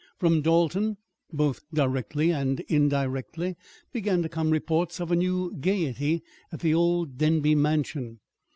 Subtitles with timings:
[0.17, 0.97] From Dalton,
[1.31, 3.55] both directly and indirectly,
[3.93, 8.19] began to come reports of a new gayety at the old Denby Mansion.